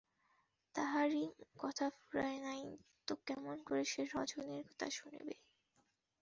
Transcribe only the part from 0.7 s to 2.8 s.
তাহারই কথা ফুরায় নাই